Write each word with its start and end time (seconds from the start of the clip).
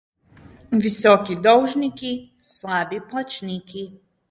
Visoki 0.85 1.35
dolžniki, 1.43 2.11
slabi 2.55 3.01
plačniki. 3.13 3.89